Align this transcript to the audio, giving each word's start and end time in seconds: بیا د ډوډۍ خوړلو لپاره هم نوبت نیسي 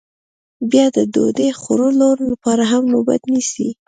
بیا 0.71 0.85
د 0.95 0.97
ډوډۍ 1.13 1.49
خوړلو 1.59 2.09
لپاره 2.31 2.63
هم 2.71 2.83
نوبت 2.93 3.21
نیسي 3.33 3.69